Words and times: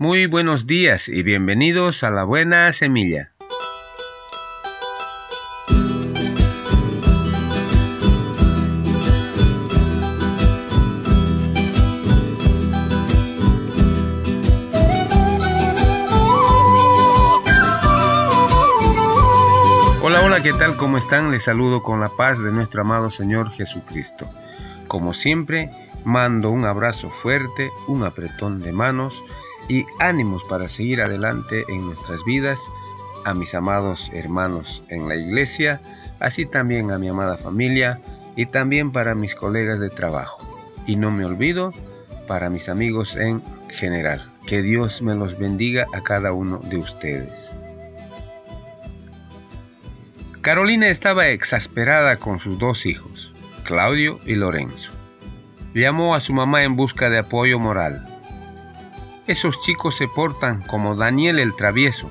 Muy 0.00 0.26
buenos 0.26 0.68
días 0.68 1.08
y 1.08 1.24
bienvenidos 1.24 2.04
a 2.04 2.12
la 2.12 2.22
buena 2.22 2.72
semilla. 2.72 3.32
Hola, 20.00 20.20
hola, 20.24 20.40
¿qué 20.44 20.52
tal? 20.52 20.76
¿Cómo 20.76 20.96
están? 20.98 21.32
Les 21.32 21.42
saludo 21.42 21.82
con 21.82 22.00
la 22.00 22.10
paz 22.10 22.38
de 22.40 22.52
nuestro 22.52 22.82
amado 22.82 23.10
Señor 23.10 23.50
Jesucristo. 23.50 24.30
Como 24.86 25.12
siempre, 25.12 25.72
mando 26.04 26.52
un 26.52 26.66
abrazo 26.66 27.10
fuerte, 27.10 27.72
un 27.88 28.04
apretón 28.04 28.60
de 28.60 28.70
manos 28.70 29.24
y 29.68 29.86
ánimos 29.98 30.42
para 30.44 30.68
seguir 30.68 31.02
adelante 31.02 31.64
en 31.68 31.86
nuestras 31.86 32.24
vidas, 32.24 32.60
a 33.24 33.34
mis 33.34 33.54
amados 33.54 34.10
hermanos 34.14 34.82
en 34.88 35.08
la 35.08 35.16
iglesia, 35.16 35.80
así 36.20 36.46
también 36.46 36.90
a 36.90 36.98
mi 36.98 37.08
amada 37.08 37.36
familia 37.36 38.00
y 38.36 38.46
también 38.46 38.92
para 38.92 39.14
mis 39.14 39.34
colegas 39.34 39.80
de 39.80 39.90
trabajo. 39.90 40.42
Y 40.86 40.96
no 40.96 41.10
me 41.10 41.24
olvido 41.24 41.72
para 42.26 42.50
mis 42.50 42.68
amigos 42.68 43.16
en 43.16 43.42
general. 43.68 44.24
Que 44.46 44.62
Dios 44.62 45.02
me 45.02 45.14
los 45.14 45.38
bendiga 45.38 45.86
a 45.92 46.02
cada 46.02 46.32
uno 46.32 46.58
de 46.58 46.78
ustedes. 46.78 47.52
Carolina 50.40 50.88
estaba 50.88 51.28
exasperada 51.28 52.16
con 52.16 52.38
sus 52.38 52.58
dos 52.58 52.86
hijos, 52.86 53.34
Claudio 53.64 54.18
y 54.24 54.34
Lorenzo. 54.34 54.92
Llamó 55.74 56.14
a 56.14 56.20
su 56.20 56.32
mamá 56.32 56.64
en 56.64 56.76
busca 56.76 57.10
de 57.10 57.18
apoyo 57.18 57.58
moral. 57.58 58.07
Esos 59.28 59.60
chicos 59.60 59.94
se 59.94 60.08
portan 60.08 60.62
como 60.62 60.94
Daniel 60.94 61.38
el 61.38 61.54
travieso, 61.54 62.10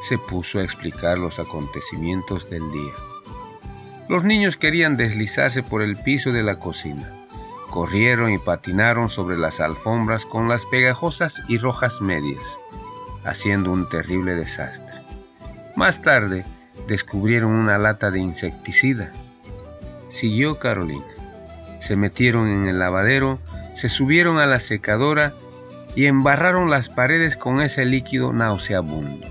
se 0.00 0.18
puso 0.18 0.60
a 0.60 0.62
explicar 0.62 1.18
los 1.18 1.40
acontecimientos 1.40 2.48
del 2.48 2.70
día. 2.70 2.92
Los 4.08 4.22
niños 4.22 4.56
querían 4.56 4.96
deslizarse 4.96 5.64
por 5.64 5.82
el 5.82 5.96
piso 5.96 6.30
de 6.30 6.44
la 6.44 6.60
cocina. 6.60 7.10
Corrieron 7.70 8.32
y 8.32 8.38
patinaron 8.38 9.08
sobre 9.08 9.36
las 9.36 9.58
alfombras 9.58 10.26
con 10.26 10.48
las 10.48 10.64
pegajosas 10.64 11.42
y 11.48 11.58
rojas 11.58 12.00
medias, 12.00 12.60
haciendo 13.24 13.72
un 13.72 13.88
terrible 13.88 14.36
desastre. 14.36 14.94
Más 15.74 16.02
tarde, 16.02 16.44
descubrieron 16.86 17.50
una 17.50 17.78
lata 17.78 18.12
de 18.12 18.20
insecticida. 18.20 19.10
Siguió 20.08 20.60
Carolina. 20.60 21.04
Se 21.80 21.96
metieron 21.96 22.48
en 22.48 22.68
el 22.68 22.78
lavadero, 22.78 23.40
se 23.72 23.88
subieron 23.88 24.38
a 24.38 24.46
la 24.46 24.60
secadora 24.60 25.34
y 25.94 26.06
embarraron 26.06 26.70
las 26.70 26.88
paredes 26.88 27.36
con 27.36 27.60
ese 27.60 27.84
líquido 27.84 28.32
nauseabundo. 28.32 29.26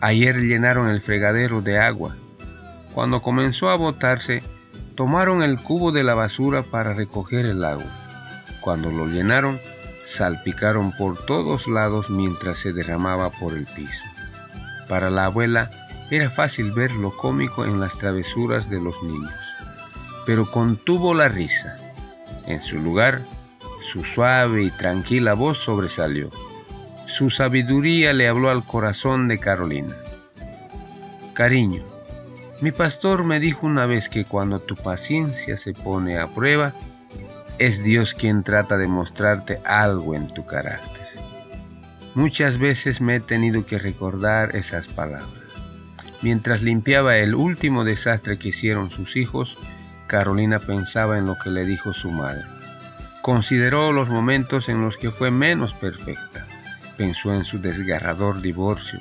Ayer 0.00 0.36
llenaron 0.36 0.88
el 0.88 1.00
fregadero 1.00 1.62
de 1.62 1.78
agua. 1.78 2.16
Cuando 2.94 3.22
comenzó 3.22 3.70
a 3.70 3.76
botarse, 3.76 4.42
tomaron 4.94 5.42
el 5.42 5.58
cubo 5.58 5.92
de 5.92 6.02
la 6.02 6.14
basura 6.14 6.62
para 6.62 6.92
recoger 6.92 7.46
el 7.46 7.64
agua. 7.64 7.86
Cuando 8.60 8.90
lo 8.90 9.06
llenaron, 9.06 9.60
salpicaron 10.04 10.92
por 10.92 11.16
todos 11.24 11.66
lados 11.68 12.10
mientras 12.10 12.58
se 12.58 12.72
derramaba 12.72 13.30
por 13.30 13.54
el 13.54 13.64
piso. 13.64 14.04
Para 14.88 15.10
la 15.10 15.26
abuela 15.26 15.70
era 16.10 16.30
fácil 16.30 16.72
ver 16.72 16.92
lo 16.92 17.10
cómico 17.10 17.64
en 17.64 17.80
las 17.80 17.96
travesuras 17.98 18.70
de 18.70 18.80
los 18.80 19.02
niños, 19.02 19.34
pero 20.24 20.50
contuvo 20.50 21.14
la 21.14 21.28
risa. 21.28 21.76
En 22.46 22.60
su 22.60 22.78
lugar, 22.78 23.22
su 23.86 24.04
suave 24.04 24.64
y 24.64 24.70
tranquila 24.70 25.34
voz 25.34 25.58
sobresalió. 25.58 26.30
Su 27.06 27.30
sabiduría 27.30 28.12
le 28.12 28.26
habló 28.26 28.50
al 28.50 28.64
corazón 28.64 29.28
de 29.28 29.38
Carolina. 29.38 29.94
Cariño, 31.34 31.84
mi 32.60 32.72
pastor 32.72 33.22
me 33.22 33.38
dijo 33.38 33.64
una 33.64 33.86
vez 33.86 34.08
que 34.08 34.24
cuando 34.24 34.58
tu 34.58 34.74
paciencia 34.74 35.56
se 35.56 35.72
pone 35.72 36.18
a 36.18 36.26
prueba, 36.26 36.74
es 37.58 37.84
Dios 37.84 38.14
quien 38.14 38.42
trata 38.42 38.76
de 38.76 38.88
mostrarte 38.88 39.60
algo 39.64 40.16
en 40.16 40.34
tu 40.34 40.44
carácter. 40.46 41.06
Muchas 42.14 42.58
veces 42.58 43.00
me 43.00 43.16
he 43.16 43.20
tenido 43.20 43.64
que 43.66 43.78
recordar 43.78 44.56
esas 44.56 44.88
palabras. 44.88 45.30
Mientras 46.22 46.60
limpiaba 46.60 47.18
el 47.18 47.36
último 47.36 47.84
desastre 47.84 48.36
que 48.36 48.48
hicieron 48.48 48.90
sus 48.90 49.16
hijos, 49.16 49.58
Carolina 50.08 50.58
pensaba 50.58 51.18
en 51.18 51.26
lo 51.26 51.36
que 51.38 51.50
le 51.50 51.64
dijo 51.64 51.92
su 51.92 52.10
madre. 52.10 52.55
Consideró 53.26 53.90
los 53.90 54.08
momentos 54.08 54.68
en 54.68 54.80
los 54.80 54.96
que 54.96 55.10
fue 55.10 55.32
menos 55.32 55.74
perfecta. 55.74 56.46
Pensó 56.96 57.34
en 57.34 57.44
su 57.44 57.60
desgarrador 57.60 58.40
divorcio, 58.40 59.00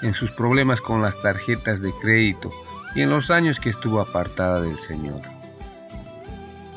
en 0.00 0.14
sus 0.14 0.30
problemas 0.30 0.80
con 0.80 1.02
las 1.02 1.20
tarjetas 1.20 1.82
de 1.82 1.92
crédito 2.00 2.52
y 2.94 3.00
en 3.00 3.10
los 3.10 3.32
años 3.32 3.58
que 3.58 3.70
estuvo 3.70 3.98
apartada 4.00 4.60
del 4.60 4.78
Señor. 4.78 5.20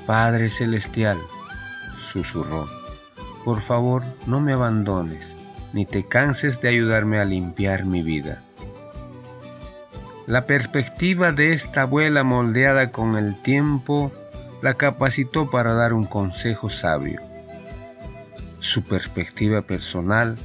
Padre 0.07 0.49
Celestial, 0.49 1.19
susurró, 2.11 2.67
por 3.45 3.61
favor 3.61 4.01
no 4.25 4.39
me 4.39 4.53
abandones, 4.53 5.37
ni 5.73 5.85
te 5.85 6.03
canses 6.03 6.61
de 6.61 6.69
ayudarme 6.69 7.19
a 7.19 7.25
limpiar 7.25 7.85
mi 7.85 8.01
vida. 8.01 8.41
La 10.25 10.47
perspectiva 10.47 11.31
de 11.31 11.53
esta 11.53 11.83
abuela 11.83 12.23
moldeada 12.23 12.91
con 12.91 13.15
el 13.17 13.39
tiempo 13.43 14.11
la 14.61 14.73
capacitó 14.73 15.49
para 15.49 15.73
dar 15.73 15.93
un 15.93 16.05
consejo 16.05 16.69
sabio. 16.69 17.21
Su 18.59 18.83
perspectiva 18.83 19.61
personal 19.61 20.35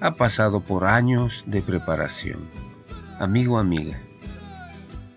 ha 0.00 0.12
pasado 0.12 0.60
por 0.60 0.86
años 0.86 1.44
de 1.46 1.62
preparación. 1.62 2.48
Amigo, 3.18 3.58
amiga, 3.58 3.98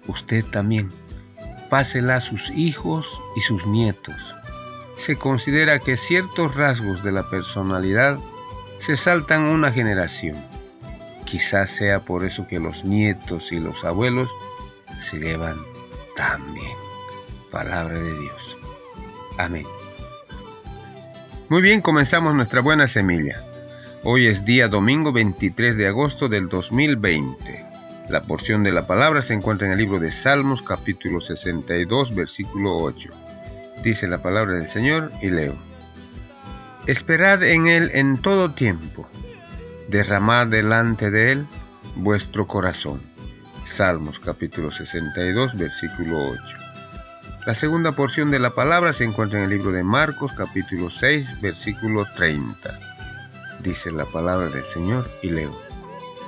usted 0.07 0.45
también, 0.45 0.89
pásela 1.69 2.17
a 2.17 2.21
sus 2.21 2.51
hijos 2.51 3.19
y 3.35 3.41
sus 3.41 3.65
nietos. 3.65 4.35
Se 4.97 5.15
considera 5.15 5.79
que 5.79 5.97
ciertos 5.97 6.55
rasgos 6.55 7.03
de 7.03 7.11
la 7.11 7.29
personalidad 7.29 8.19
se 8.77 8.97
saltan 8.97 9.43
una 9.43 9.71
generación. 9.71 10.35
Quizás 11.25 11.71
sea 11.71 12.01
por 12.01 12.25
eso 12.25 12.45
que 12.45 12.59
los 12.59 12.85
nietos 12.85 13.51
y 13.51 13.59
los 13.59 13.83
abuelos 13.83 14.29
se 15.01 15.17
llevan 15.17 15.57
tan 16.15 16.53
bien 16.53 16.82
palabra 17.53 17.99
de 17.99 18.19
Dios. 18.19 18.57
Amén. 19.37 19.65
Muy 21.49 21.61
bien, 21.61 21.81
comenzamos 21.81 22.33
nuestra 22.33 22.61
buena 22.61 22.87
semilla. 22.87 23.43
Hoy 24.03 24.25
es 24.25 24.43
día 24.43 24.67
domingo 24.67 25.13
23 25.13 25.77
de 25.77 25.87
agosto 25.87 26.27
del 26.27 26.49
2020. 26.49 27.65
La 28.09 28.23
porción 28.23 28.63
de 28.63 28.71
la 28.71 28.87
palabra 28.87 29.21
se 29.21 29.35
encuentra 29.35 29.67
en 29.67 29.73
el 29.73 29.79
libro 29.79 29.99
de 29.99 30.11
Salmos 30.11 30.63
capítulo 30.63 31.21
62 31.21 32.15
versículo 32.15 32.75
8. 32.75 33.11
Dice 33.83 34.07
la 34.07 34.21
palabra 34.23 34.55
del 34.55 34.67
Señor 34.67 35.11
y 35.21 35.29
leo. 35.29 35.55
Esperad 36.87 37.43
en 37.43 37.67
Él 37.67 37.91
en 37.93 38.17
todo 38.17 38.55
tiempo. 38.55 39.07
Derramad 39.89 40.47
delante 40.47 41.11
de 41.11 41.33
Él 41.33 41.47
vuestro 41.95 42.47
corazón. 42.47 42.99
Salmos 43.65 44.19
capítulo 44.19 44.71
62 44.71 45.55
versículo 45.55 46.17
8. 46.31 46.62
La 47.45 47.55
segunda 47.55 47.91
porción 47.91 48.31
de 48.31 48.39
la 48.39 48.55
palabra 48.55 48.93
se 48.93 49.03
encuentra 49.03 49.39
en 49.39 49.43
el 49.45 49.49
libro 49.49 49.73
de 49.73 49.83
Marcos 49.83 50.31
capítulo 50.31 50.89
6 50.89 51.41
versículo 51.41 52.05
30. 52.15 52.79
Dice 53.61 53.91
la 53.91 54.05
palabra 54.05 54.47
del 54.47 54.63
Señor 54.63 55.11
y 55.21 55.29
leo. 55.29 55.51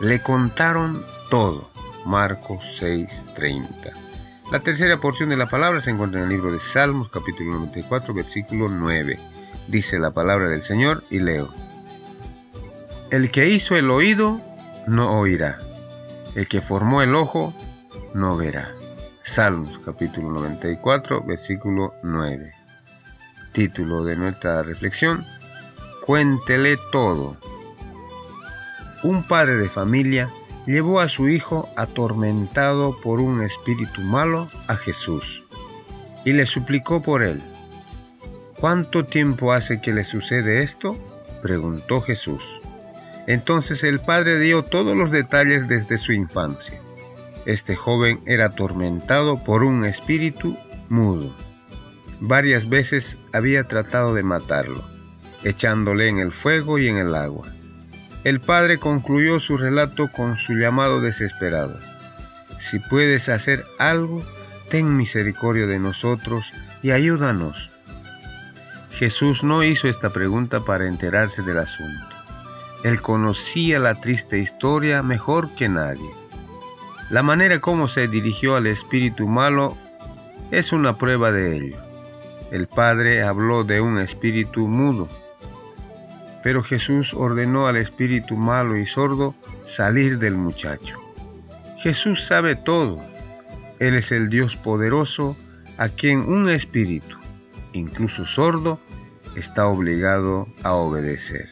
Le 0.01 0.21
contaron 0.21 1.05
todo. 1.29 1.69
Marcos 2.05 2.65
6 2.79 3.27
30. 3.33 3.91
La 4.51 4.59
tercera 4.59 4.99
porción 4.99 5.29
de 5.29 5.37
la 5.37 5.47
palabra 5.47 5.81
se 5.81 5.91
encuentra 5.91 6.19
en 6.19 6.25
el 6.25 6.31
libro 6.31 6.51
de 6.51 6.59
Salmos 6.59 7.07
capítulo 7.07 7.53
94 7.53 8.13
versículo 8.13 8.67
9. 8.67 9.17
Dice 9.69 9.97
la 9.99 10.11
palabra 10.11 10.49
del 10.49 10.63
Señor 10.63 11.01
y 11.09 11.19
leo. 11.19 11.47
El 13.09 13.31
que 13.31 13.47
hizo 13.47 13.77
el 13.77 13.89
oído 13.89 14.41
no 14.85 15.17
oirá. 15.17 15.59
El 16.35 16.49
que 16.49 16.61
formó 16.61 17.01
el 17.01 17.15
ojo 17.15 17.53
no 18.13 18.35
verá. 18.35 18.69
Salmos 19.27 19.79
capítulo 19.83 20.29
94, 20.29 21.23
versículo 21.23 21.95
9. 22.03 22.53
Título 23.53 24.03
de 24.03 24.15
nuestra 24.15 24.61
reflexión, 24.61 25.25
Cuéntele 26.05 26.77
todo. 26.91 27.35
Un 29.01 29.23
padre 29.27 29.55
de 29.55 29.67
familia 29.67 30.29
llevó 30.67 30.99
a 30.99 31.09
su 31.09 31.27
hijo 31.27 31.67
atormentado 31.75 32.95
por 33.01 33.19
un 33.19 33.41
espíritu 33.41 34.01
malo 34.01 34.47
a 34.67 34.75
Jesús 34.75 35.43
y 36.23 36.33
le 36.33 36.45
suplicó 36.45 37.01
por 37.01 37.23
él. 37.23 37.41
¿Cuánto 38.59 39.05
tiempo 39.05 39.53
hace 39.53 39.81
que 39.81 39.91
le 39.91 40.03
sucede 40.03 40.61
esto? 40.61 40.95
preguntó 41.41 41.99
Jesús. 42.01 42.61
Entonces 43.25 43.83
el 43.83 43.99
padre 43.99 44.37
dio 44.37 44.63
todos 44.63 44.95
los 44.95 45.09
detalles 45.09 45.67
desde 45.67 45.97
su 45.97 46.13
infancia. 46.13 46.84
Este 47.45 47.75
joven 47.75 48.21
era 48.25 48.45
atormentado 48.45 49.43
por 49.43 49.63
un 49.63 49.85
espíritu 49.85 50.57
mudo. 50.89 51.35
Varias 52.19 52.69
veces 52.69 53.17
había 53.33 53.67
tratado 53.67 54.13
de 54.13 54.23
matarlo, 54.23 54.83
echándole 55.43 56.09
en 56.09 56.17
el 56.17 56.31
fuego 56.31 56.79
y 56.79 56.87
en 56.87 56.97
el 56.97 57.13
agua, 57.15 57.47
El 58.23 58.41
padre 58.41 58.79
concluyó 58.79 59.39
su 59.39 59.55
relato 59.55 60.11
con 60.11 60.37
su 60.37 60.53
llamado 60.53 60.99
desesperado. 60.99 61.79
Si 62.57 62.79
puedes 62.79 63.29
hacer 63.29 63.63
algo, 63.77 64.25
ten 64.69 64.97
misericordia 64.97 65.67
de 65.67 65.77
nosotros 65.77 66.51
y 66.81 66.89
ayúdanos. 66.89 67.69
Jesús 68.89 69.43
no 69.43 69.63
hizo 69.63 69.87
esta 69.87 70.09
pregunta 70.11 70.61
para 70.61 70.87
enterarse 70.87 71.43
del 71.43 71.59
asunto. 71.59 72.07
Él 72.83 72.99
conocía 72.99 73.77
la 73.77 73.93
triste 73.93 74.39
historia 74.39 75.03
mejor 75.03 75.53
que 75.53 75.69
nadie. 75.69 76.09
La 77.09 77.21
manera 77.21 77.59
como 77.59 77.87
se 77.87 78.07
dirigió 78.07 78.55
al 78.55 78.65
espíritu 78.65 79.27
malo 79.27 79.77
es 80.51 80.73
una 80.73 80.97
prueba 80.97 81.31
de 81.31 81.57
ello. 81.57 81.77
El 82.51 82.67
Padre 82.67 83.21
habló 83.23 83.63
de 83.63 83.81
un 83.81 83.99
espíritu 83.99 84.67
mudo, 84.67 85.07
pero 86.43 86.63
Jesús 86.63 87.13
ordenó 87.13 87.67
al 87.67 87.77
espíritu 87.77 88.37
malo 88.37 88.77
y 88.77 88.85
sordo 88.85 89.35
salir 89.65 90.19
del 90.19 90.35
muchacho. 90.35 90.99
Jesús 91.77 92.25
sabe 92.25 92.55
todo. 92.55 92.99
Él 93.79 93.95
es 93.95 94.11
el 94.11 94.29
Dios 94.29 94.55
poderoso 94.55 95.35
a 95.77 95.89
quien 95.89 96.19
un 96.21 96.49
espíritu, 96.49 97.17
incluso 97.73 98.25
sordo, 98.25 98.79
está 99.35 99.67
obligado 99.67 100.47
a 100.63 100.73
obedecer. 100.73 101.49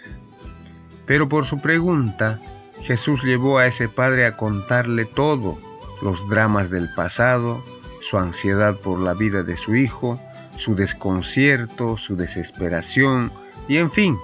Pero 1.05 1.27
por 1.27 1.45
su 1.45 1.59
pregunta, 1.59 2.39
Jesús 2.83 3.23
llevó 3.23 3.57
a 3.57 3.65
ese 3.65 3.87
padre 3.87 4.25
a 4.25 4.35
contarle 4.35 5.05
todo, 5.05 5.57
los 6.01 6.27
dramas 6.27 6.69
del 6.69 6.93
pasado, 6.93 7.63
su 8.01 8.17
ansiedad 8.17 8.75
por 8.75 8.99
la 8.99 9.13
vida 9.13 9.43
de 9.43 9.55
su 9.55 9.75
hijo, 9.75 10.19
su 10.57 10.75
desconcierto, 10.75 11.97
su 11.97 12.17
desesperación 12.17 13.31
y 13.69 13.77
en 13.77 13.89
fin, 13.89 14.19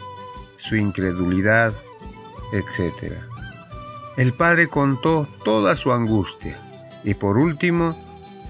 su 0.58 0.76
incredulidad, 0.76 1.74
etc. 2.52 3.14
El 4.18 4.34
padre 4.34 4.68
contó 4.68 5.28
toda 5.46 5.78
su 5.78 5.94
angustia 5.94 6.60
y 7.06 7.14
por 7.14 7.38
último 7.38 7.96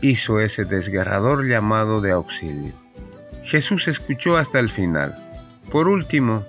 hizo 0.01 0.39
ese 0.39 0.65
desgarrador 0.65 1.47
llamado 1.47 2.01
de 2.01 2.11
auxilio. 2.11 2.73
Jesús 3.44 3.88
escuchó 3.88 4.38
hasta 4.38 4.59
el 4.59 4.69
final. 4.69 5.13
Por 5.71 5.88
último, 5.88 6.45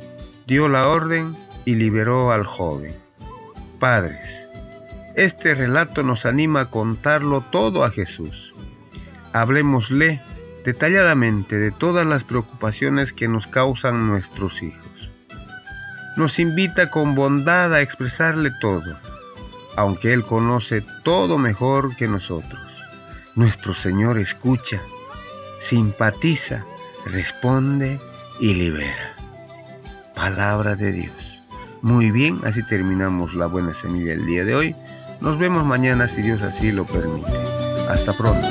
dio 0.46 0.68
la 0.68 0.88
orden 0.88 1.36
y 1.66 1.74
liberó 1.74 2.32
al 2.32 2.46
joven. 2.46 2.94
Padres, 3.80 4.46
este 5.16 5.54
relato 5.54 6.02
nos 6.02 6.26
anima 6.26 6.60
a 6.60 6.70
contarlo 6.70 7.40
todo 7.40 7.82
a 7.82 7.90
Jesús. 7.90 8.54
Hablemosle 9.32 10.20
detalladamente 10.66 11.58
de 11.58 11.70
todas 11.70 12.06
las 12.06 12.22
preocupaciones 12.24 13.14
que 13.14 13.26
nos 13.26 13.46
causan 13.46 14.06
nuestros 14.06 14.62
hijos. 14.62 15.10
Nos 16.18 16.38
invita 16.38 16.90
con 16.90 17.14
bondad 17.14 17.72
a 17.72 17.80
expresarle 17.80 18.50
todo, 18.60 18.98
aunque 19.76 20.12
Él 20.12 20.24
conoce 20.26 20.84
todo 21.02 21.38
mejor 21.38 21.96
que 21.96 22.06
nosotros. 22.06 22.60
Nuestro 23.34 23.72
Señor 23.72 24.18
escucha, 24.18 24.82
simpatiza, 25.58 26.66
responde 27.06 27.98
y 28.40 28.52
libera. 28.52 29.14
Palabra 30.14 30.76
de 30.76 30.92
Dios. 30.92 31.29
Muy 31.82 32.10
bien, 32.10 32.40
así 32.44 32.62
terminamos 32.66 33.34
la 33.34 33.46
buena 33.46 33.72
semilla 33.74 34.12
el 34.12 34.26
día 34.26 34.44
de 34.44 34.54
hoy. 34.54 34.76
Nos 35.20 35.38
vemos 35.38 35.64
mañana 35.64 36.08
si 36.08 36.22
Dios 36.22 36.42
así 36.42 36.72
lo 36.72 36.84
permite. 36.84 37.32
Hasta 37.88 38.12
pronto. 38.12 38.46